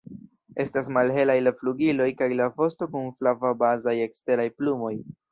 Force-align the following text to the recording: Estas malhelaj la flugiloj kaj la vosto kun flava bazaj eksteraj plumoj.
Estas 0.61 0.87
malhelaj 0.95 1.35
la 1.47 1.51
flugiloj 1.59 2.07
kaj 2.21 2.29
la 2.39 2.47
vosto 2.61 2.87
kun 2.93 3.11
flava 3.19 3.51
bazaj 3.65 3.93
eksteraj 4.07 4.47
plumoj. 4.63 4.95